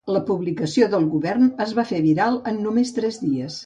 La 0.13 0.19
publicació 0.29 0.87
del 0.93 1.05
govern 1.17 1.47
es 1.69 1.77
va 1.81 1.87
fer 1.93 2.03
viral 2.09 2.43
en 2.53 2.63
només 2.67 2.99
tres 3.01 3.27
dies. 3.29 3.59